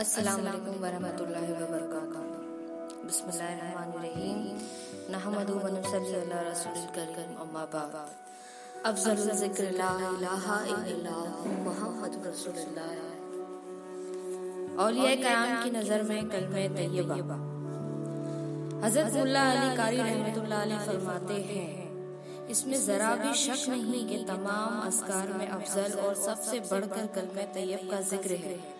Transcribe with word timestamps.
अस्सलाम 0.00 0.46
इसमें 22.50 22.78
जरा 22.84 23.14
भी 23.16 23.32
शक 23.36 23.68
नहीं 23.68 24.06
कि 24.06 24.24
तमाम 24.24 24.80
असकार 24.80 25.32
में 25.32 25.48
अफजल 25.48 25.98
और 26.00 26.14
सबसे 26.18 26.60
बढ़कर 26.60 27.06
कलमे 27.14 27.42
तैयब 27.54 27.90
का 27.90 28.00
ज़िक्र 28.08 28.44
है 28.44 28.79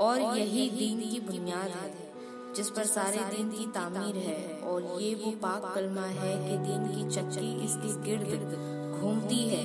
और 0.00 0.20
यही 0.38 0.70
दीन 0.70 1.00
की 1.10 1.20
बुनियाद 1.20 1.70
है 1.70 2.08
जिस 2.56 2.70
पर 2.70 2.84
सारे 2.84 3.18
दीन 3.36 3.50
की 3.50 3.66
तामीर 3.66 4.16
है। 4.16 4.60
और 4.60 5.02
ये 5.02 5.14
वो 5.14 5.30
पाक 5.30 5.72
कलमा 5.74 6.06
है 6.06 6.32
कि 6.36 6.56
दीन 6.58 6.86
की 6.86 7.08
चक्की 7.16 7.64
इसके 7.64 7.90
गिर्द 8.04 9.00
घूमती 9.00 9.48
है। 9.48 9.64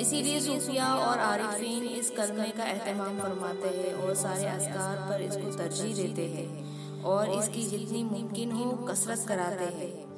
इसीलिए 0.00 0.40
सूफिया 0.40 0.94
और 0.94 1.18
आरिफीन 1.18 1.84
इस 1.84 2.10
कलमे 2.10 2.48
का 2.48 2.64
एहतमाम 2.64 3.18
फरमाते 3.18 3.68
हैं 3.68 3.94
और 3.94 4.14
सारे 4.14 4.46
असकार 4.46 4.96
पर 5.10 5.22
इसको 5.22 5.56
तरजीह 5.56 5.94
देते 5.96 6.26
हैं 6.26 7.02
और 7.02 7.30
इसकी 7.30 7.62
जितनी 7.62 8.02
मुमकिन 8.02 8.52
हो 8.52 8.70
कसरत 8.70 9.24
कराते 9.28 9.64
हैं। 9.64 10.10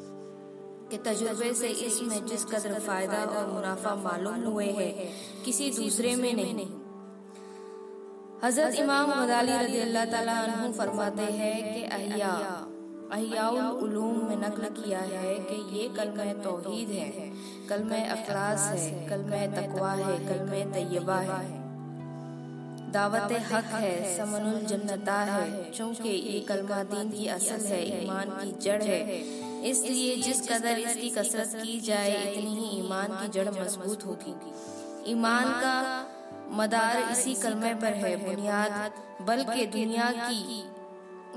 कि 0.90 0.98
तजुर्बे 0.98 1.52
से 1.54 1.68
इसमें 1.68 2.26
जिस 2.26 2.44
कदर 2.44 2.78
फ़ायदा 2.78 3.24
और 3.24 3.46
मुनाफा 3.46 3.94
मालूम 3.94 4.40
हुए 4.44 4.66
हैं 4.66 5.12
किसी 5.44 5.70
दूसरे 5.70 6.16
में 6.16 6.32
नहीं। 6.32 6.81
हज़रत 8.44 8.74
इमाम 8.74 9.10
गजाली 9.14 9.52
रज़ी 9.56 9.80
अल्लाह 9.80 10.04
ताला 10.04 10.36
फरमाते 10.76 11.26
हैं 11.32 11.56
कि 11.64 11.82
अहिया 11.96 12.30
अहियाउल 13.12 13.66
उलूम 13.82 14.16
में 14.28 14.36
नकल 14.36 14.64
किया 14.78 15.00
है 15.00 15.34
कि 15.40 15.58
ये 15.72 15.88
कलम 15.96 16.40
तौहीद 16.42 16.88
है। 16.90 17.28
कलम 17.68 17.92
अखलास 18.14 18.64
है। 18.68 18.88
कलम 19.08 19.34
तकवा 19.54 19.90
है। 19.92 20.16
कलम 20.24 20.72
तैयबा 20.72 21.18
है। 21.18 21.60
दावत 22.92 23.32
हक 23.52 23.70
है। 23.74 23.94
समनुल 24.16 24.58
जन्नता 24.66 25.18
है। 25.22 25.70
चूँकि 25.70 26.08
ये 26.08 26.40
कलमा 26.48 26.82
दीन 26.84 27.10
की 27.10 27.26
असल 27.36 27.66
है। 27.66 27.80
ईमान 28.02 28.30
की 28.40 28.50
जड़ 28.60 28.82
है। 28.82 29.00
इसलिए 29.70 30.16
जिस 30.22 30.40
कदर 30.48 30.78
इसकी 30.78 31.10
कसरत 31.10 31.54
की 31.62 31.78
जाए 31.80 32.16
इतनी 32.22 32.56
ही 32.56 32.78
ईमान 32.78 33.16
की 33.20 33.28
जड़ 33.38 33.48
मज़बूत 33.50 34.06
होगी। 34.06 34.34
ईमान 35.12 35.48
का 35.60 35.76
मदार 36.52 36.96
इसी 37.12 37.34
कलमे 37.42 37.72
पर 37.82 37.94
है 38.00 38.16
बुनियाद 38.24 38.72
बल्कि 39.28 39.66
दुनिया 39.74 40.10
की 40.18 40.40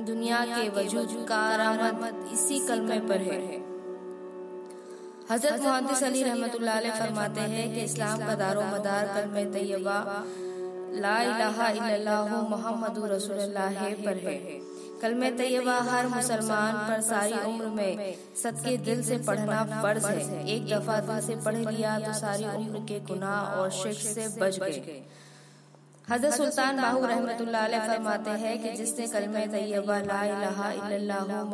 दुनिया 0.05 0.39
के 0.45 0.63
वजूद 0.77 1.11
का 1.29 1.37
आरामद 1.51 2.15
इसी 2.33 2.57
कलमे 2.67 2.99
पर 3.09 3.21
है। 3.27 3.39
हज़रत 5.29 5.61
मोहम्मद 5.61 6.03
अली 6.03 6.23
रहमतुल्लाह 6.23 6.77
अलैह 6.77 6.99
फरमाते 6.99 7.41
हैं 7.53 7.67
कि 7.73 7.81
इस्लाम 7.83 8.25
का 8.27 8.35
दारो 8.41 8.63
मदार 8.73 9.07
कलमे 9.15 9.45
तैयबा 9.53 9.99
ला 11.03 11.15
इलाहा 11.23 11.69
इल्लल्लाहु 11.77 12.41
मुहम्मदुर 12.49 13.09
रसूलुल्लाह 13.11 13.79
पर 14.05 14.17
है। 14.27 14.37
कलमे 15.05 15.29
तैयबा 15.39 15.73
हर 15.87 16.07
मुसलमान 16.09 16.77
पर 16.85 17.01
सारी 17.07 17.39
उम्र 17.47 17.65
में 17.71 18.13
सदके 18.37 18.77
दिल 18.85 19.01
से 19.03 19.17
पढ़ना 19.25 19.59
फ़र्ज़ 19.73 20.05
है। 20.07 20.39
एक 20.53 20.63
दफ़ा 20.69 21.19
से 21.21 21.35
पढ़ 21.45 21.57
लिया 21.57 21.91
तो 21.99 22.13
सारी 22.15 22.45
उम्र 22.53 22.79
के 22.89 22.97
गुनाह 23.09 23.59
और 23.59 23.69
शिक 23.73 23.99
से 24.05 24.27
बच 24.39 24.59
गए। 24.59 24.97
हज़रत 26.09 26.33
सुल्तान 26.33 26.81
बाहू 26.81 27.05
रहमतुल्लाह 27.05 27.85
फरमाते 27.87 28.33
हैं 28.41 28.55
कि 28.63 28.71
जिसने 28.77 29.07
कलमे 29.07 29.45
तैयबा 29.53 29.97
इल्लल्लाहु 29.97 31.45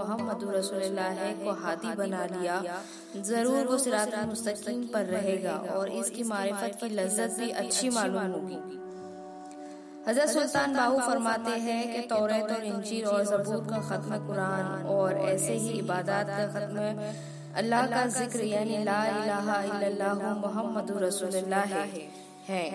को 1.43 1.51
हाथी 1.61 1.93
बना 1.95 2.25
लिया, 2.33 2.55
ज़रूर 3.29 3.67
वो 3.67 3.77
सिरात 3.77 4.15
मुस्तकीम 4.27 4.83
पर 4.93 5.05
रहेगा 5.15 5.55
और 5.75 5.89
इसकी 6.01 6.23
मारिफत 6.31 6.77
की 6.81 6.89
लज्जत 6.95 7.39
भी 7.39 7.49
अच्छी 7.63 7.89
मालूम 7.91 8.31
होगी। 8.33 8.80
हज़रत 10.07 10.29
सुल्तान 10.29 10.73
बाहू 10.75 10.99
फरमाते 10.99 11.51
हैं 11.63 11.81
कि 11.93 11.99
तौरेत 12.09 12.51
और 12.51 12.63
इंजीर 12.65 13.05
और 13.07 13.25
जबूत 13.25 13.69
का 13.69 13.79
खत्म 13.89 14.17
कुरान 14.27 14.87
और 14.93 15.17
ऐसे 15.25 15.53
ही 15.55 15.69
इबादत 15.79 16.27
का 16.29 16.45
खत्म 16.55 16.85
अल्लाह 17.61 17.85
का 17.87 18.05
ज़िक्र 18.15 18.43
यानी 18.45 18.83
ला 18.83 18.97
इलाहा 19.11 19.61
इल्लल्लाहु 19.63 20.33
मुहम्मदुर 20.39 21.03
रसूलुल्लाह 21.03 21.75
है। 22.47 22.65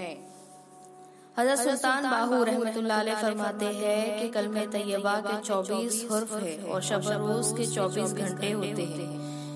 हज़रत 1.39 1.59
सुल्तान 1.59 2.11
बाहू 2.11 2.43
रहमतुल्लाह 2.45 3.01
अलैह 3.01 3.23
फरमाते 3.23 3.67
हैं 3.79 4.03
कि 4.21 4.29
कलमे 4.35 4.67
तैयबा 4.75 5.15
के 5.27 5.37
24 5.43 6.03
हुर्फ 6.11 6.35
है 6.43 6.57
और 6.65 6.83
शब 6.91 7.09
रोज 7.09 7.53
के 7.57 7.67
24 7.73 8.13
घंटे 8.15 8.51
होते 8.53 8.85
हैं। 8.93 9.09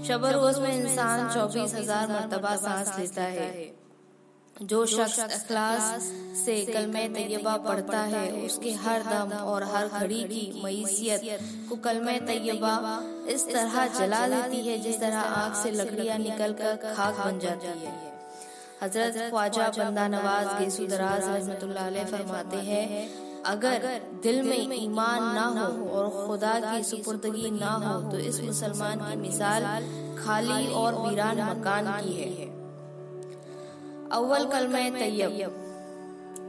शब 0.09 0.25
रोज 0.35 0.59
में 0.59 0.73
इंसान 0.73 1.29
चौबीस 1.35 1.75
हज़ार 1.75 2.09
मरतबा 2.09 2.57
सांस 2.65 2.99
लेता 2.99 3.23
है। 3.37 3.49
जो 4.63 4.85
शख्स 4.87 5.19
अखलास 5.21 6.11
से 6.37 6.55
कलमे 6.65 7.07
तैयबा 7.09 7.57
पढ़ता 7.59 8.01
है 8.15 8.31
उसके 8.45 8.73
हर 8.83 9.03
दम 9.03 9.33
और 9.37 9.65
हर 9.65 9.89
घड़ी 9.89 10.23
की 10.25 10.63
मैसियत 10.65 11.41
को 11.69 11.77
कलमे 11.87 12.19
तैयबा 12.27 12.75
इस 13.35 13.47
तरह 13.47 13.87
जला 13.99 14.27
देती 14.29 14.61
है 14.67 14.79
जिस 14.79 15.01
तरह 15.01 15.19
आग 15.21 15.55
से 15.63 15.71
लकड़ियाँ 15.71 16.19
निकल 16.19 16.53
कर 16.61 16.77
खाक 16.85 17.25
बन 17.25 17.39
जाती 17.39 17.67
है। 17.67 17.95
हज़रत 18.83 19.31
ख्वाजा 19.31 19.69
बंदा 19.79 20.07
नवाज़ 20.09 20.49
गेसुदराज 20.59 21.25
रहमतुल्लाह 21.25 22.05
फरमाते 22.05 22.57
हैं 22.69 23.09
अगर 23.47 23.91
दिल 24.23 24.43
में 24.43 24.77
ईमान 24.77 25.35
ना 25.35 25.45
हो 25.57 25.89
और 25.89 26.09
खुदा 26.27 26.55
की 26.61 26.83
सुपुर्दगी 26.85 27.51
ना 27.51 27.73
हो 27.85 28.01
तो 28.11 28.19
इस 28.31 28.41
मुसलमान 28.45 29.09
की 29.09 29.17
मिसाल 29.17 29.65
खाली 30.19 30.67
और 30.83 31.03
वीरान 31.09 31.41
मकान 31.51 31.93
की 32.01 32.13
है 32.23 32.60
अव्वल 34.13 34.45
कलम 34.53 34.73
तैयब। 34.93 35.33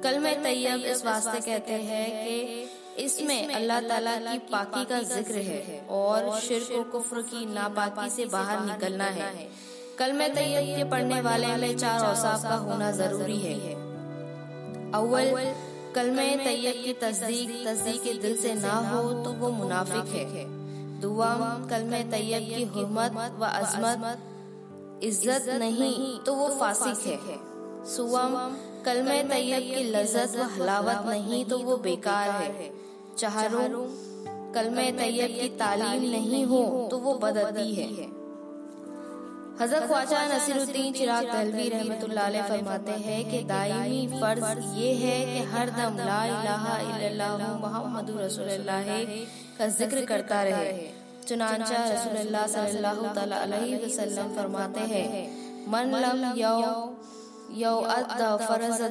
कलम 0.03 0.23
तैयब 0.43 0.85
इस 0.91 1.05
वास्ते 1.05 1.39
कहते 1.41 1.73
हैं 1.81 2.05
कि 2.19 3.03
इसमें 3.03 3.53
अल्लाह 3.55 3.79
ताला 3.81 4.15
की 4.17 4.37
पाकी 4.47 4.83
का 4.85 5.01
ज़िक्र 5.09 5.41
है 5.41 5.79
और 5.91 6.29
शिरक 6.39 6.71
और 6.77 6.83
कुफ्र 6.91 7.21
की 7.23 7.45
नापाकी 7.47 8.09
से 8.09 8.25
बाहर 8.27 8.65
निकलना 8.65 9.09
है। 9.17 9.47
कलम 9.99 10.23
तैयब 10.35 10.75
के 10.75 10.83
पढ़ने 10.89 11.19
वाले 11.21 11.55
में 11.57 11.77
चार 11.77 12.05
औसाफ 12.05 12.43
का 12.43 12.55
होना 12.63 12.91
ज़रूरी 12.93 13.37
है। 13.39 13.75
अव्वल 14.93 15.29
कलम 15.95 16.17
तैयब 16.43 16.83
की 16.83 16.93
तस्दीक 17.01 17.53
तस्दीक 17.67 18.21
दिल 18.21 18.35
से 18.37 18.53
ना 18.55 18.73
हो 18.89 19.03
तो 19.23 19.33
वो 19.35 19.51
मुनाफिक 19.51 20.11
है। 20.33 20.45
दुआ 21.01 21.31
कलम 21.69 21.95
तैयब 22.11 22.49
की 22.49 22.63
हुरमत 22.65 23.37
व 23.39 23.45
अजमत, 23.45 24.19
इज़्ज़त 25.03 25.49
नहीं 25.59 26.19
तो 26.25 26.35
वो 26.35 26.47
फासिक 26.57 27.07
है। 27.07 27.39
सुवम 27.87 28.33
कलमे 28.85 29.21
तैयब 29.25 29.63
की 29.65 29.83
लज्जत 29.91 30.35
व 30.35 30.47
हलावत 30.53 31.05
नहीं 31.07 31.43
तो 31.45 31.57
वो 31.59 31.77
बेकार 31.79 32.29
है। 32.31 32.71
चाहरू 33.17 33.83
कलमे 34.55 34.91
तैयब 34.93 35.31
की 35.39 35.47
तालीम 35.59 36.03
नहीं 36.11 36.45
हो 36.45 36.61
तो 36.91 36.97
वो 36.99 37.13
बदती 37.19 37.73
है। 37.75 37.87
हज़रत 39.61 39.87
ख्वाजा 39.87 40.19
नसीरुद्दीन 40.27 40.93
चिराग 40.93 41.25
रहमतुल्लाह 41.73 42.47
फरमाते 42.47 42.91
हैं 43.01 43.21
कि 43.29 43.39
फ़र्ज़ 44.13 44.61
ये 44.75 44.93
है 44.95 45.17
कि 45.25 45.43
हर 45.51 45.69
दम 45.71 45.97
ला 45.99 46.21
इलाहा 46.29 47.57
मुहम्मदुर 47.59 48.21
रसूलुल्लाह 48.21 48.87
का 49.57 49.67
ज़िक्र 49.69 50.05
करता 50.05 50.41
रहे। 50.43 50.71
चुनाचा 51.27 51.83
रसूलुल्लाह 51.85 52.47
सल्लल्लाहु 52.47 53.03
अलैहि 53.35 53.75
वसल्लम 53.85 54.35
फरमाते 54.35 54.81
हैं, 54.91 55.05
मन 55.69 55.95
लम 56.03 56.23
यौ 56.37 56.55
यौ 57.53 57.75
फ़र्ज़ 58.39 58.81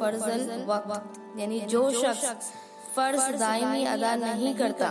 फर्जल 0.00 0.42
वक्त। 0.68 1.38
यानी 1.38 1.60
जो 1.72 1.82
शख्स 1.92 2.50
फ़र्ज़ 2.96 3.36
दायमी 3.38 3.84
अदा 3.86 4.14
नहीं 4.22 4.54
करता 4.54 4.88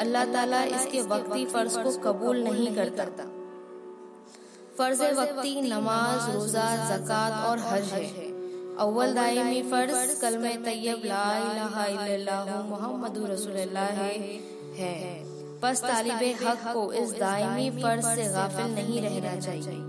अल्लाह 0.00 0.24
ताला 0.32 0.62
इसके 0.76 1.00
वक्ती 1.10 1.44
फ़र्ज़ 1.46 1.76
को 1.78 1.90
कबूल 2.04 2.36
नहीं 2.44 2.70
करता। 2.76 3.04
फ़र्ज़ 4.78 5.02
वक्ती 5.14 5.52
नमाज़ 5.62 6.30
रोजा 6.30 6.66
जक़ात 6.88 7.34
और 7.46 7.58
हज 7.66 7.92
है। 7.92 8.26
अव्वल 8.78 9.14
दायमी 9.14 9.62
फ़र्ज़ 9.70 10.20
कलमे 10.20 10.54
तैयब 10.64 11.00
ला 11.06 12.38
मुहम्मदुर 12.64 13.26
रसूलुल्लाह 13.30 13.90
है। 14.80 15.14
बस 15.62 15.82
तालिब 15.82 16.22
हक 16.42 16.72
को 16.72 16.82
इस 16.94 17.08
दायमी 17.20 17.70
फ़र्ज़ 17.82 18.06
से 18.14 18.24
गाफिल 18.32 18.74
नहीं 18.74 19.00
रहना 19.02 19.34
चाहिए। 19.40 19.80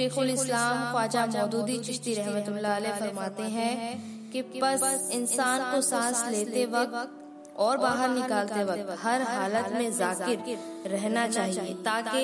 शेखुल 0.00 0.30
इस्लाम 0.30 0.76
ख्वाजा 0.90 1.22
मौदूदी 1.28 1.76
चिश्ती 1.86 2.12
रहमतुल्लाह 2.14 2.76
अलैह 2.80 2.94
फरमाते 3.00 3.46
हैं 3.54 3.72
कि 4.32 4.42
बस 4.62 5.10
इंसान 5.12 5.64
को 5.70 5.80
सांस 5.88 6.22
लेते 6.32 6.64
वक्त 6.74 7.58
और 7.64 7.78
बाहर 7.78 8.08
निकालते 8.10 8.64
वक्त 8.64 8.96
हर 9.02 9.22
हालत 9.30 9.72
में 9.74 9.90
जाकिर 9.98 10.38
रहना 10.92 11.26
चाहिए 11.36 11.74
ताकि 11.88 12.22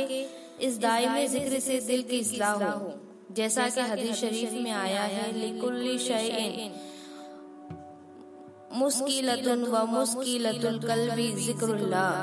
इस 0.67 0.79
दायमे 0.81 1.27
ज़िक्र 1.29 1.59
से 1.61 1.81
दिल 1.89 2.03
की 2.11 2.19
इस्लाह 2.19 2.53
हो। 2.73 2.93
जैसा 3.39 3.69
कि 3.69 3.81
हदीस 3.91 4.17
शरीफ 4.21 4.53
में 4.65 4.71
आया 4.73 5.03
है 5.15 5.31
लिकुल्ली 5.39 5.99
शयइन। 6.01 6.73
मुस्किलतुन 8.75 9.65
व 9.73 9.85
मुस्किलतुल 9.89 10.79
कल्बी 10.83 11.33
जिक्रुल्लाह। 11.47 12.15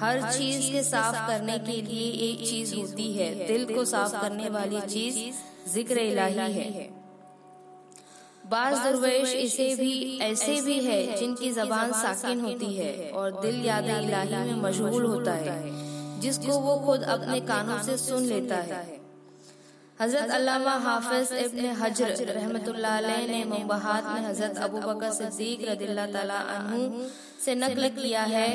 हर 0.00 0.20
चीज़ 0.32 0.70
के 0.72 0.82
साफ़ 0.84 1.16
करने 1.26 1.58
के 1.60 1.80
लिए 1.82 2.10
एक 2.28 2.46
चीज़ 2.48 2.74
होती 2.74 3.12
है 3.12 3.28
दिल 3.46 3.74
को 3.74 3.84
साफ़ 3.92 4.20
करने 4.20 4.48
वाली 4.50 4.80
चीज़ 4.88 5.16
ज़िक्र 5.72 5.98
इलाही 6.00 6.52
है। 6.56 6.88
बाज 8.46 8.74
दुर्वेश 8.84 9.34
इसे 9.36 9.74
भी 9.76 10.18
ऐसे 10.22 10.60
भी 10.62 10.78
है 10.84 11.00
जिनकी 11.16 11.50
जबान 11.52 11.92
साकिन 11.94 12.40
होती 12.40 12.74
है 12.74 13.10
और 13.12 13.40
दिल 13.40 13.64
याद 13.64 13.88
इलाही 13.96 14.44
में 14.44 14.62
मशगूल 14.62 15.04
होता 15.06 15.32
है 15.40 15.58
जिसको 16.20 16.58
वो 16.60 16.76
खुद 16.86 17.02
अपने 17.16 17.40
कानों 17.50 17.82
से 17.82 17.96
सुन 17.98 18.24
लेता 18.26 18.56
है। 18.70 18.86
हज़रत 19.98 20.30
अल्लामा 20.30 20.72
हाफिज 20.82 21.32
इब्न 21.38 21.70
हजर 21.78 22.10
रहमतुल्लाह 22.26 23.00
ने 23.26 23.44
मुबहात 23.44 24.04
में 24.06 24.26
हज़रत 24.26 24.58
अबू 24.66 24.80
बकर 24.80 25.10
सिद्दीक 25.12 25.68
रदिल्लाह 25.68 26.06
ताला 26.12 26.38
अन्हु 26.56 26.80
से 27.44 27.54
नकल 27.56 27.88
किया 27.96 28.22
है 28.32 28.48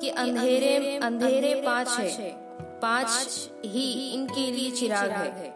कि 0.00 0.08
अंधेरे 0.08 0.96
अंधेरे 0.96 1.54
पाँच 1.66 1.88
है। 1.88 2.30
पाँच 2.82 3.50
ही 3.64 4.10
इनके 4.14 4.50
लिए 4.50 4.70
चिराग 4.70 5.10
है। 5.10 5.54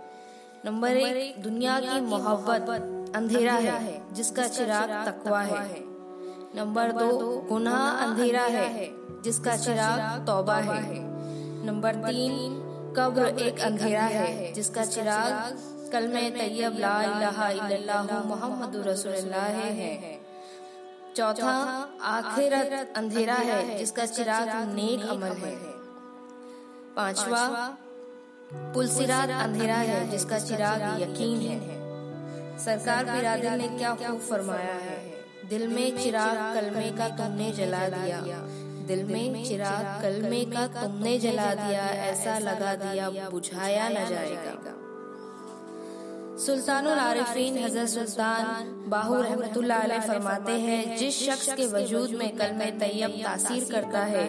नंबर 0.64 0.96
एक, 0.96 1.43
दुनिया 1.43 1.81
की 1.81 2.00
मोहब्बत, 2.00 2.70
अंधेरा 3.17 3.52
है, 3.52 4.14
जिसका 4.14 4.49
चिराग 4.49 5.06
तकवा 5.06 5.40
है। 5.40 5.81
नंबर 6.56 6.93
दो, 6.93 7.46
गुनाह 7.49 7.90
अंधेरा 7.90 8.43
है, 8.43 8.90
जिसका 9.23 9.56
चिराग 9.56 10.26
तौबा 10.26 10.55
है। 10.55 10.99
नंबर 11.67 11.94
तीन, 11.94 12.64
कब्र 12.99 13.26
एक 13.38 13.61
अंधेरा 13.61 14.02
है, 14.02 14.52
जिसका 14.52 14.85
चिराग 14.85 15.58
कल 15.93 16.08
में 16.08 16.32
तैयब 16.32 16.79
ला 16.79 17.02
इलाहा 17.02 17.50
इल्लल्लाहु 17.50 18.29
मुहम्मदुर 18.29 18.85
रसूलुल्लाह 18.85 19.43
है। 19.43 20.18
चौथा 21.19 21.53
आखिरत 22.09 22.93
अंधेरा 22.97 23.35
है 23.35 23.79
जिसका 23.79 24.05
चिराग 24.06 24.49
नेक 24.75 25.06
अमल 25.11 25.32
है। 25.38 25.55
पांचवा 26.97 27.43
पुलसिरात 28.75 29.31
अंधेरा 29.38 29.76
है 29.88 29.99
जिसका 30.11 30.38
चिराग 30.38 30.85
यकीन 31.00 31.41
है। 31.41 31.59
सरकार 32.59 33.05
बिरादर 33.05 33.56
ने 33.56 33.69
क्या 33.69 33.94
खूब 33.97 34.20
फरमाया 34.20 34.79
है। 34.85 34.97
दिल 35.49 35.67
में 35.69 35.99
चिराग 35.99 36.38
कलमे 36.55 36.91
का 36.99 37.09
तुमने 37.19 37.50
जला 37.53 37.85
दिया। 37.88 38.21
दिल 38.88 39.05
में 39.05 39.44
चिराग 39.44 40.03
कलमे 40.03 40.44
का 40.47 40.67
तुमने 40.75 41.19
जला 41.19 41.53
दिया 41.56 41.87
ऐसा 42.06 42.38
लगा 42.38 42.75
दिया 42.85 43.29
बुझाया 43.31 43.88
न 43.88 44.09
जाएगा। 44.09 44.78
सुल्तान 46.38 46.87
आरिफीन 46.87 47.56
हज़रत 47.58 47.88
सुल्तान 47.88 48.44
बाहू 48.90 49.14
रहमतुल्लाह 49.17 49.99
फरमाते 50.00 50.52
हैं, 50.52 50.96
जिस 50.96 51.19
शख्स 51.20 51.49
के 51.52 51.67
वजूद 51.69 52.11
में 52.19 52.37
कलमे 52.37 52.70
तैयब 52.81 53.17
तासीर 53.23 53.64
करता 53.70 54.02
है 54.12 54.26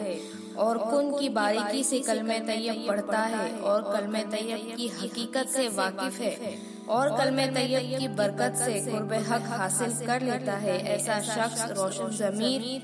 और 0.59 0.77
कुन 0.85 1.11
की 1.19 1.29
बारीकी 1.35 1.83
से 1.83 1.99
कलमे 2.07 2.39
तैयब 2.47 2.87
पढ़ता 2.87 3.19
है 3.33 3.51
और 3.63 3.81
कलमे 3.93 4.23
तैयब 4.31 4.75
की 4.77 4.87
हकीकत 4.95 5.47
से 5.49 5.67
वाकिफ 5.77 6.19
है 6.21 6.55
और 6.89 7.17
कलमे 7.17 7.47
तैयब 7.51 7.99
की 7.99 8.07
बरकत 8.15 8.57
से 8.63 8.79
कुर्ब 8.89 9.13
हक 9.29 9.45
हासिल 9.53 9.93
कर 10.07 10.21
लेता 10.21 10.55
है, 10.57 10.79
ऐसा 10.95 11.19
शख्स 11.29 11.61
रोशन 11.77 12.17
जमीर 12.17 12.81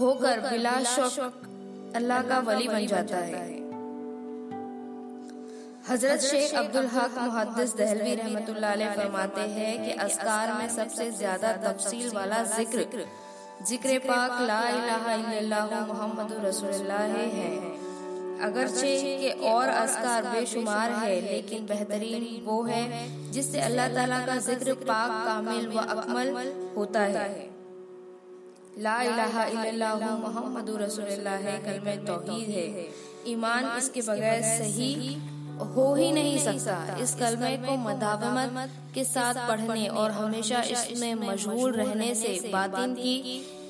होकर 0.00 0.40
बिला 0.50 0.78
शौक 0.92 1.42
अल्लाह 1.96 2.22
का 2.28 2.38
वली 2.42 2.68
बन 2.68 2.86
जाता 2.86 3.16
है। 3.16 3.61
हज़रत 5.82 6.20
शेख 6.22 6.52
अब्दुल 6.56 6.86
हक 6.90 7.14
मुहद्दिस 7.18 7.72
दहलवी 7.76 8.14
रहमतुल्लाह 8.16 8.94
फरमाते 8.96 9.46
हैं 9.52 9.72
कि 9.84 9.92
अस्कार 10.02 10.52
में 10.58 10.68
सबसे 10.70 11.10
ज़्यादा 11.12 11.52
तफसील 11.64 12.10
वाला 12.14 12.42
ज़िक्र। 12.50 13.06
ज़िक्र। 13.70 13.98
पाक 14.00 14.40
ला 14.42 14.60
मुहम्मदुर 15.86 16.40
रसूलुल्लाह 16.44 17.16
है। 17.34 17.50
अगरचे 18.42 18.92
के 19.18 19.30
और 19.48 19.68
असकार 19.70 20.28
बेशुमार 20.28 20.90
है 20.92 21.20
लेकिन 21.22 21.66
बेहतरीन 21.66 22.24
वो 22.46 22.62
है 22.64 22.84
जिससे 23.32 23.60
अल्लाह 23.62 23.88
ताला 23.94 24.20
का 24.26 24.36
ज़िक्र 24.46 24.74
पाक 24.84 25.10
कामिल 25.26 25.68
व 25.68 25.84
अकमल 25.88 26.52
होता 26.76 27.02
है। 27.10 27.50
ला 28.78 28.96
इलाहा 29.04 29.44
इल्लल्लाहु 29.46 30.16
मुहम्मदुर 30.18 30.80
रसूलुल्लाह 30.82 31.46
है 31.48 31.58
कलमे 31.64 31.96
तौहीद 32.06 32.48
है। 32.50 32.88
ईमान 33.28 33.70
इसके 33.78 34.00
बगैर 34.02 34.42
सही 34.44 34.92
हो 35.58 35.94
ही 35.94 36.10
नहीं 36.12 36.38
सकता। 36.38 36.96
इस 37.02 37.14
कलमे 37.14 37.56
को 37.56 37.76
मदावमत 37.78 38.70
के 38.94 39.04
साथ 39.04 39.34
पढ़ने 39.48 39.86
और 39.88 40.10
हमेशा 40.10 40.60
इसमें 40.70 41.14
मशगूल 41.14 41.72
रहने 41.72 42.14
से 42.14 42.50
बातिन 42.52 42.94
की 42.94 43.16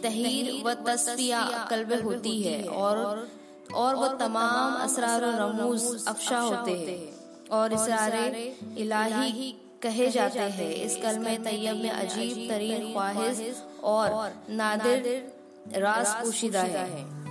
तहीर 0.03 0.63
व 0.65 0.75
तस्फिया 0.87 1.43
कल्ब 1.71 1.93
होती 2.05 2.41
है 2.43 2.63
और 2.67 3.29
और 3.75 3.95
वो 3.95 4.09
तमाम 4.19 4.75
असरार 4.75 5.25
रमूज 5.33 5.83
अफशा 6.09 6.39
होते 6.39 6.71
हैं। 6.71 6.99
और 7.51 7.73
इसरार 7.73 8.35
इलाही 8.79 9.55
कहे 9.83 10.09
जाते 10.11 10.39
हैं, 10.39 10.71
इस 10.75 10.97
कलमे 10.97 11.37
तैयब 11.39 11.77
में 11.77 11.91
अजीब 11.91 12.49
तरीन 12.49 12.93
ख्वाहिश 12.93 13.63
और 13.85 14.33
नादिर 14.51 15.01
राज 15.77 16.07
पोशीदा 16.15 16.63
है। 16.63 17.22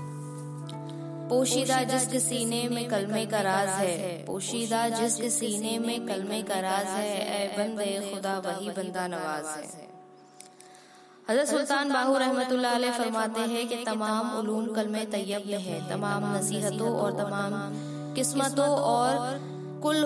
पोशीदा 1.31 1.83
जिसके 1.83 2.19
सीने 2.19 2.69
में 2.69 2.87
कलमे 2.89 3.25
का 3.25 3.41
राज 3.41 3.69
है। 3.69 4.23
पोशीदा 4.25 4.79
जिसके 4.89 5.29
सीने 5.29 5.77
में 5.79 6.07
कलमे 6.07 6.41
का 6.41 6.59
राज 6.59 6.87
है। 6.87 7.43
ए 7.43 7.47
बंदे, 7.57 7.85
खुदा 8.13 8.33
वही 8.39 8.69
बंदा 8.69 9.07
नवाज़ 9.07 9.45
है। 9.45 9.87
हज़रत 11.29 11.47
सुल्तान 11.47 11.93
बाहू 11.93 12.17
रहमतुल्लाह 12.17 12.97
फरमाते 12.97 13.41
हैं 13.41 13.67
कि 13.67 13.75
तमाम 13.75 14.33
उलूम 14.39 14.65
कलमे 14.67 15.05
तैयब 15.05 15.43
में 15.47 15.59
है। 15.59 15.79
तमाम 15.89 16.25
नसीहतों 16.35 16.91
और 16.95 17.11
तमाम 17.11 17.55
किस्मतों 18.15 18.67
और 18.67 19.39
कुल 19.83 19.97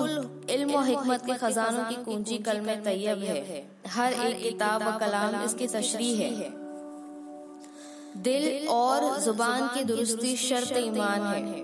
इल्म 0.49 0.75
और 0.75 0.85
हिकमत 0.85 1.25
के 1.25 1.33
खजानों 1.33 1.83
की 1.83 1.95
कुंजी 2.03 2.37
कल 2.37 2.61
में 2.61 2.83
तैयब 2.83 3.23
है। 3.23 3.63
हर 3.87 4.13
एक 4.13 4.41
किताब 4.43 4.83
व 4.83 4.97
कलाम 4.99 5.43
इसकी 5.43 5.67
तशरी 5.67 6.15
है। 6.15 6.64
दिल 8.17 8.67
और 8.69 9.19
ज़ुबान 9.21 9.67
की 9.69 9.83
दुरुस्ती 9.83 10.35
शर्त 10.39 10.77
ईमान 10.77 11.21
है। 11.27 11.63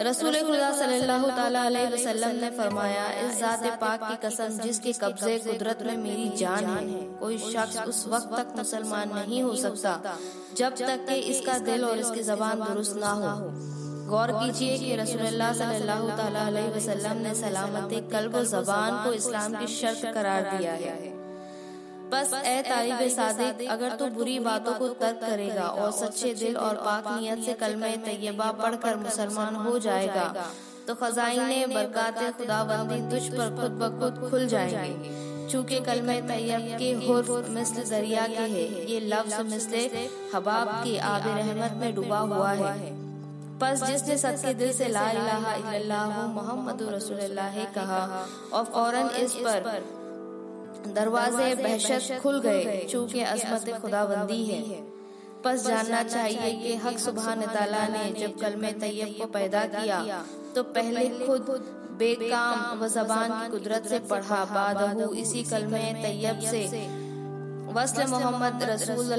रसूल 0.00 0.34
खुदा 0.42 0.70
सल्लल्लाहु 0.78 1.28
अलैहि 1.48 1.92
वसल्लम 1.92 2.36
ने 2.36 2.50
फरमाया 2.56 3.06
इस 3.20 3.38
जात 3.38 3.64
पाक 3.80 4.00
की 4.02 4.16
कसम 4.26 4.58
जिसके 4.60 4.92
कब्जे 4.94 5.38
कुदरत 5.38 5.82
में 5.82 5.96
मेरी 5.98 6.28
जान 6.38 6.64
है 6.64 7.00
कोई 7.20 7.38
शख्स 7.44 7.78
उस 7.84 8.04
वक्त 8.08 8.34
तक 8.34 8.52
मुसलमान 8.56 9.14
नहीं 9.14 9.42
हो 9.42 9.54
सकता 9.56 10.16
जब 10.56 10.76
तक 10.76 11.06
कि 11.08 11.14
इसका 11.32 11.58
दिल 11.70 11.84
और 11.84 11.98
इसकी 11.98 12.22
जबान 12.24 12.62
दुरुस्त 12.62 12.96
ना 13.00 13.12
हो। 13.12 13.50
गौर 14.10 14.32
कीजिए 14.32 14.78
कि 14.78 14.96
रसूलुल्लाह 14.96 15.52
सल्लल्लाहु 15.54 16.08
अलैहि 16.46 16.70
वसल्लम 16.70 17.16
ने 17.22 17.34
सलामत 17.34 17.94
कल्ब 18.12 18.42
जबान 18.46 19.04
को 19.04 19.12
इस्लाम 19.12 19.56
की 19.56 19.66
शर्त 19.74 20.12
करार 20.14 20.56
दिया 20.56 20.72
है। 20.74 21.15
बस 22.10 22.32
ए 22.36 22.62
तालिब 22.62 23.00
सादिक 23.10 23.68
अगर 23.70 23.94
तू 23.96 24.06
बुरी 24.16 24.38
बातों 24.40 24.74
को 24.74 24.88
तर्क 25.00 25.20
करेगा 25.20 25.66
और 25.76 25.90
सच्चे 25.92 26.32
दिल 26.34 26.56
और 26.56 26.74
पाक 26.84 27.08
नियत 27.12 27.38
से 27.44 27.52
कलमे 27.62 27.96
तैयबा 28.04 28.50
पढ़कर 28.60 28.96
मुसलमान 28.98 29.54
हो 29.64 29.78
जाएगा। 29.86 30.26
तो 30.86 30.94
खजाइने 30.94 31.66
बरकत 31.66 32.18
खुदाबंदी 32.38 33.00
तुझ 33.10 33.24
पर 33.30 33.48
खुद 33.56 33.72
ब 33.80 33.88
खुद 34.00 34.30
खुल 34.30 34.46
जाएँगे। 34.48 35.24
चूँकि 35.50 35.80
कलमे 35.80 36.20
तैयब 36.28 36.68
के 36.78 36.92
हुर्फ 37.06 37.48
मिसल 37.50 37.82
दरिया 37.90 38.26
के 38.26 38.46
है। 38.54 38.64
ये 38.90 39.00
लफ्ज 39.08 39.40
मिसले 39.50 39.82
हबाब 40.34 40.70
के 40.84 40.96
आब 41.10 41.26
रहमत 41.28 41.76
में 41.80 41.94
डूबा 41.94 42.18
हुआ 42.30 42.52
है। 42.52 42.94
बस 43.60 43.82
जिसने 43.82 44.16
सच्चे 44.18 44.54
दिल 44.54 44.72
से 44.78 44.88
ला 44.88 45.10
इलाहा 45.10 45.54
इल्लल्लाहु 45.56 46.26
मुहम्मदुर 46.32 46.92
रसूलुल्लाह 46.94 47.64
कहा 47.74 48.02
और 48.52 48.64
फ़ौरन 48.64 49.06
इस 49.20 49.36
पर 49.46 49.62
दरवाजे 50.94 51.54
बहशत 51.54 52.20
खुल 52.22 52.40
गए, 52.40 52.86
चूँकि 52.90 53.20
अजमत 53.24 53.80
खुदाबंदी 53.82 54.44
है। 54.44 54.60
बस 55.44 55.66
जानना 55.66 56.02
चाहिए 56.04 56.52
कि 56.60 56.74
हक 56.84 56.98
सुबहान 56.98 57.40
ताला 57.46 57.86
ने 57.88 58.04
जब 58.12 58.38
कलमे 58.40 58.72
तैयब 58.80 59.10
को 59.18 59.26
पैदा 59.32 59.64
किया 59.66 59.98
तो 60.54 60.62
पहले 60.74 61.08
खुद 61.18 61.44
बेकाम 61.98 62.78
व 62.80 62.88
जबान 62.88 63.30
की 63.32 63.50
कुदरत 63.50 63.86
से 63.88 63.98
पढ़ा 64.10 64.44
बाद 64.46 64.78
इसी 65.16 65.42
कलमे 65.44 65.84
तैयब 66.02 66.40
से 66.50 66.62
वसल 67.74 68.06
मोहम्मद 68.10 68.62
रसूल 68.62 69.12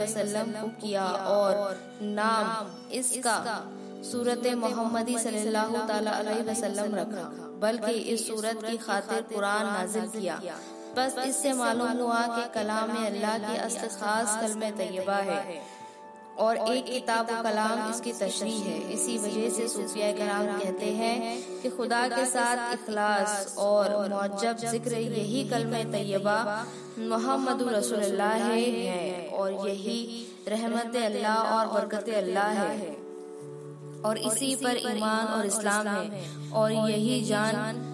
वसल्लम 0.00 0.52
को 0.52 0.68
किया 0.80 1.04
और 1.34 1.76
नाम 2.02 2.46
इसका 2.92 3.36
सूरत 4.04 4.46
मोहम्मदी 4.56 5.18
सल्लल्लाहु 5.18 5.76
अलैहि 5.88 6.42
वसल्लम 6.50 6.94
रखा। 6.94 7.47
बल्कि 7.60 7.92
इस 8.12 8.26
सूरत 8.28 8.62
की 8.64 8.76
खातिर 8.78 9.22
कुरान 9.32 9.66
नाजिल 9.68 10.06
किया। 10.10 10.36
बस 10.98 11.18
इससे 11.26 11.52
मालूम 11.54 11.98
हुआ 11.98 12.22
कि 12.28 12.44
कलाम 12.54 12.94
अल्लाह 12.98 13.38
की 13.40 13.56
असल 13.58 13.88
खास 13.96 14.36
कलम 14.42 14.70
तैयबा 14.78 15.16
है। 15.28 15.60
और 16.38 16.56
एक 16.72 16.84
किताब 16.86 17.30
कलाम 17.44 17.78
इसकी 17.90 18.12
तशरी 18.14 18.58
है। 18.58 18.76
इसी 18.92 19.16
वजह 19.18 19.48
से 19.50 19.66
सूफिया 19.68 20.10
कलाम 20.18 20.46
कहते 20.58 20.90
हैं 20.98 21.16
कि 21.62 21.70
खुदा 21.70 22.02
के 22.08 22.24
साथ 22.26 22.72
इखलास 22.74 23.54
और 23.58 23.96
मौजब 24.10 24.56
ज़िक्र 24.64 25.00
यही 25.16 25.44
कलम 25.50 25.74
तैयबा 25.92 26.38
मोहम्मद 27.00 27.62
रसोल्ला 27.68 28.30
है। 28.44 28.62
और 29.38 29.68
यही 29.68 29.98
रहमत 30.48 30.96
अल्लाह 30.96 31.52
और 31.56 31.66
बरकत 31.72 32.08
अल्लाह 32.16 32.52
है। 32.62 32.96
और 34.04 34.18
इसी 34.20 34.54
पर 34.56 34.76
ईमान 34.86 35.26
और 35.28 35.46
इस्लाम 35.46 35.88
है। 35.88 36.50
और 36.52 36.72
यही 36.72 37.20
जान 37.24 37.86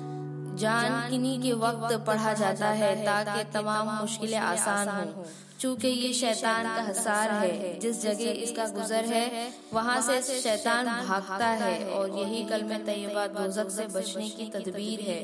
जान 0.58 1.08
किन्हीं 1.10 1.40
के 1.42 1.52
वक्त 1.60 1.94
पढ़ा 2.06 2.32
जाता 2.34 2.68
है 2.72 2.94
ताकि 3.04 3.44
तमाम 3.52 3.88
मुश्किलें 3.92 4.38
आसान 4.38 4.88
हों। 4.88 5.24
चूँकि 5.60 5.88
ये 5.88 6.12
शैतान 6.12 6.64
का 6.66 6.82
हसार 6.82 7.30
है। 7.30 7.78
जिस 7.80 8.02
जगह 8.02 8.30
इसका 8.42 8.66
गुजर 8.68 9.04
है 9.06 9.52
वहाँ 9.72 10.00
से 10.02 10.20
शैतान 10.40 10.86
भागता 11.08 11.46
है 11.62 11.84
और 11.90 12.18
यही 12.18 12.44
कल 12.44 12.62
में 12.62 12.84
तैयबा 12.86 13.26
दोजक 13.28 13.70
से 13.70 13.86
बचने 13.94 14.28
की 14.30 14.50
तदबीर 14.50 15.00
है। 15.00 15.20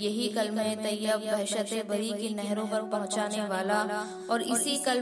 यही 0.00 0.28
कल 0.28 0.50
में 0.50 0.82
तैयब 0.82 1.20
दहशत 1.20 1.86
बरी 1.88 2.10
की 2.12 2.34
नहरों 2.34 2.66
पर 2.66 2.82
पहुँचाने 2.90 3.46
वाला 3.48 3.82
और 4.30 4.42
इसी 4.42 4.76
कल 4.84 5.00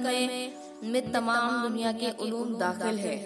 में 0.85 1.13
तमाम 1.13 1.63
दुनिया 1.63 1.93
के 1.93 2.11
उलूम 2.21 2.55
दाखिल 2.59 2.99
है 2.99 3.17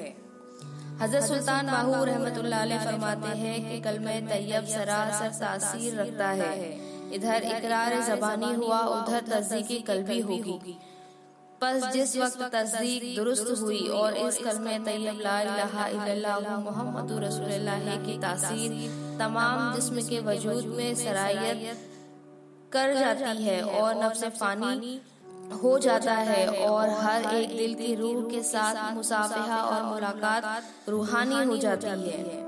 हज़रत 1.00 1.22
सुल्तान 1.22 1.66
बाहू 1.66 2.04
रहमत 2.04 2.36
फरमाते 2.80 3.30
हैं 3.38 3.56
कि 3.62 3.80
कल 3.80 3.98
में 3.98 4.26
तैयब 4.28 4.66
सरासर 4.66 5.32
तासीर 5.40 5.94
रखता 5.94 6.28
है। 6.32 6.52
इधर 7.14 7.42
इकरार 7.46 7.94
जबानी 8.02 8.52
हुआ, 8.54 8.78
उधर 8.92 9.20
तस्दीकी 9.30 9.78
कलबी 9.82 10.20
होगी। 10.20 10.76
बस 11.62 11.84
जिस 11.92 12.16
वक्त 12.16 12.42
तस्दीक 12.52 13.02
दुरुस्त 13.16 13.50
हुई 13.60 13.82
और 13.98 14.16
इस 14.18 14.38
कलमे 14.38 14.78
तैयब 14.78 15.20
मोहम्मद 16.64 17.12
की 18.06 18.18
तासीर 18.18 18.72
तमाम 19.18 19.74
जिस्म 19.74 20.06
के 20.08 20.20
वजूद 20.22 20.64
में 20.76 20.94
सरायत 20.94 21.84
कर 22.72 22.94
जाती 22.94 23.44
है 23.44 23.60
और 23.74 24.02
नफ्स 24.04 24.24
फानी 24.40 25.00
हो 25.52 25.78
जाता 25.78 26.12
है 26.28 26.46
और 26.68 26.90
हर 27.00 27.34
एक 27.34 27.56
दिल 27.56 27.74
की 27.74 27.94
रूह 27.94 28.22
के 28.30 28.42
साथ 28.42 28.94
मुसाफिहा 28.94 29.60
और 29.64 29.82
मुलाकात 29.84 30.88
रूहानी 30.88 31.44
हो 31.44 31.56
जाती 31.56 31.86
है। 31.86 32.44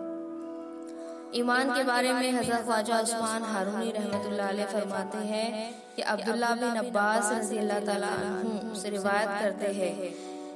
ईमान 1.34 1.70
के 1.70 1.82
बारे 1.84 2.12
में 2.12 2.30
हज़रत 2.32 2.64
ख्वाजा 2.64 3.00
उस्मान 3.00 3.42
हारूनी 3.44 3.90
रहमत 3.90 4.70
फरमाते 4.72 5.18
हैं 5.26 5.48
कि 5.96 6.02
अब्दुल्ला 6.14 6.54
बिन 6.54 6.76
अब्बास 6.78 7.30
रज़ी 7.32 7.58
अल्लाह 7.58 8.80
से 8.80 8.90
रिवायत 8.90 9.28
करते 9.40 9.72
हैं 9.72 9.94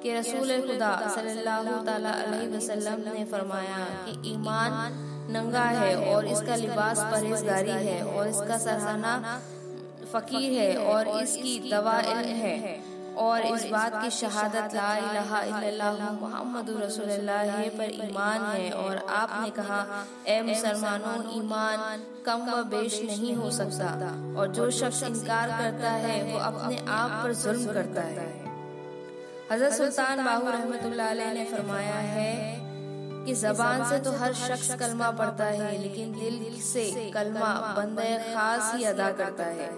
कि 0.02 0.14
रसूल 0.14 0.60
खुदा 0.60 0.92
सल्लल्लाहु 1.14 1.74
अलैहि 1.94 2.46
वसल्लम 2.56 3.08
ने 3.08 3.24
फरमाया 3.32 3.78
कि 4.04 4.32
ईमान 4.32 4.72
नंगा 5.30 5.64
है 5.80 6.14
और 6.14 6.26
इसका 6.26 6.56
लिबास 6.56 6.98
परहेजगारी 7.12 7.76
है 7.86 8.02
और 8.04 8.28
इसका 8.28 8.58
सराहना 8.58 9.40
फकीर 10.14 10.52
है 10.52 10.70
और 10.86 11.08
इसकी 11.18 11.58
दवा 11.70 11.98
इल्म 12.12 12.40
है। 12.40 12.80
और 13.22 13.46
इस 13.46 13.64
बात 13.70 13.94
की 14.02 14.10
शहादत 14.10 14.74
ला 14.74 14.90
इलाहा 14.98 15.40
इल्लल्लाह 15.48 16.12
मोहम्मद 16.20 16.70
रसूलुल्लाह 16.82 17.50
पर 17.78 17.90
ईमान 18.04 18.44
है 18.46 18.70
और 18.74 18.96
आपने 19.16 19.50
कहा 19.58 19.80
ए 20.28 20.40
मुसलमानों 20.42 21.18
ईमान 21.38 22.06
कम 22.26 22.46
व 22.50 22.62
बेश 22.70 23.00
नहीं 23.04 23.34
हो 23.36 23.50
सकता। 23.58 23.90
और 24.40 24.52
जो 24.58 24.70
शख्स 24.78 25.02
इनकार 25.04 25.52
करता 25.58 25.90
है 26.06 26.16
वो 26.32 26.38
अपने 26.48 26.78
आप 26.96 27.22
पर 27.22 27.34
जुल्म 27.42 27.72
करता 27.74 28.02
है। 28.10 28.28
हज़रत 29.52 29.72
सुल्तान 29.74 30.24
बाबू 30.24 30.50
रहमतुल्लाह 30.50 31.14
ने 31.34 31.44
फरमाया 31.46 32.00
है 32.10 32.32
कि 33.26 33.34
जबान 33.34 33.84
से 33.84 33.98
तो 33.98 34.12
हर 34.12 34.32
शख्स 34.34 34.74
कलमा 34.74 35.10
पढ़ता 35.10 35.44
है, 35.44 35.78
लेकिन 35.78 36.12
दिल 36.12 36.60
से 36.62 37.10
कलमा 37.14 37.52
बंदे 37.76 38.34
खास 38.34 38.74
ही 38.74 38.84
अदा 38.84 39.10
करता 39.12 39.44
है। 39.44 39.70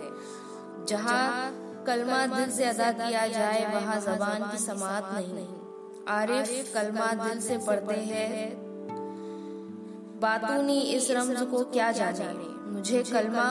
जहाँ 0.88 1.52
कलमा 1.86 2.26
दिल 2.26 2.50
से 2.50 2.64
अदा 2.64 2.90
किया 2.92 3.26
जाए, 3.26 3.64
वहाँ 3.74 4.00
जबान 4.00 4.50
की 4.50 4.58
समात 4.58 5.10
नहीं। 5.14 5.46
आरिफ 6.08 6.72
कलमा 6.74 7.12
दिल 7.24 7.40
से 7.40 7.58
पढ़ते 7.58 7.94
हैं। 7.94 8.52
बातूनी 10.20 10.80
इस 10.80 11.10
रमज 11.10 11.42
को 11.42 11.64
क्या 11.64 11.90
जाने? 11.92 12.48
मुझे 12.72 13.02
कलमा 13.02 13.48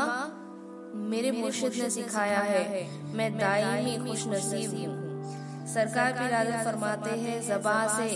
मेरे 0.96 1.32
मुर्शिद 1.32 1.74
ने 1.74 1.90
सिखाया 1.90 2.40
है। 2.40 2.88
मैं 3.14 3.32
दायमी 3.38 3.98
खुश 3.98 4.28
नसीब 4.28 4.74
हूँ। 4.74 5.68
सरकार 5.68 6.12
पिरादत 6.12 6.66
फरमाते 6.66 7.10
हैं 7.10 7.42
जबा 7.48 7.76
से 7.88 8.08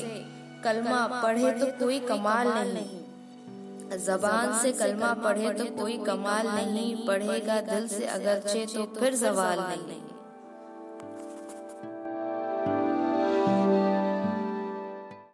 कलमा 0.64 1.06
पढ़े 1.24 1.52
तो 1.52 1.66
कोई 1.80 2.00
कमाल 2.00 2.48
नहीं। 2.48 3.98
जबान 3.98 4.58
से 4.60 4.72
कलमा 4.74 5.14
पढ़े 5.14 5.50
तो 5.54 5.66
कोई 5.76 5.98
कमाल 6.06 6.48
नहीं। 6.48 6.96
पढ़ेगा 7.08 7.62
दिल 7.62 7.88
से 7.88 8.06
अगरचे 8.08 8.66
तो 8.66 8.86
फिर 9.00 9.16
जवाल 9.16 9.60
नहीं। 9.60 10.02